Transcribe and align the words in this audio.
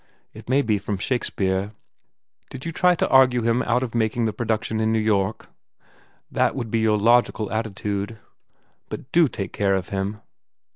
It 0.33 0.49
may 0.49 0.63
be 0.63 0.79
from 0.79 0.97
Shakespeare. 0.97 1.73
Did 2.49 2.65
you 2.65 2.71
try 2.71 2.95
to 2.95 3.07
argue 3.09 3.43
him 3.43 3.61
out 3.61 3.83
of 3.83 3.93
making 3.93 4.25
the 4.25 4.33
production 4.33 4.79
in 4.79 4.91
New 4.91 4.97
York? 4.97 5.49
That 6.31 6.55
would 6.55 6.71
be 6.71 6.79
your 6.79 6.97
logical 6.97 7.51
attitude. 7.51 8.17
But 8.89 9.11
do 9.11 9.27
take 9.27 9.53
care 9.53 9.75
of 9.75 9.89
him." 9.89 10.19